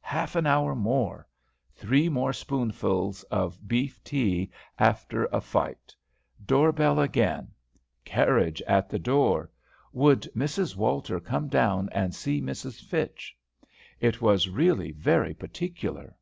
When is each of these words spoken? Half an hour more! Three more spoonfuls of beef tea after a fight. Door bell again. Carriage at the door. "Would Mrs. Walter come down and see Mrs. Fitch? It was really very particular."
Half 0.00 0.34
an 0.34 0.46
hour 0.46 0.74
more! 0.74 1.26
Three 1.76 2.08
more 2.08 2.32
spoonfuls 2.32 3.22
of 3.24 3.68
beef 3.68 4.02
tea 4.02 4.50
after 4.78 5.26
a 5.26 5.42
fight. 5.42 5.94
Door 6.46 6.72
bell 6.72 6.98
again. 7.00 7.48
Carriage 8.02 8.62
at 8.62 8.88
the 8.88 8.98
door. 8.98 9.50
"Would 9.92 10.22
Mrs. 10.34 10.74
Walter 10.74 11.20
come 11.20 11.48
down 11.48 11.90
and 11.92 12.14
see 12.14 12.40
Mrs. 12.40 12.80
Fitch? 12.82 13.36
It 14.00 14.22
was 14.22 14.48
really 14.48 14.92
very 14.92 15.34
particular." 15.34 16.16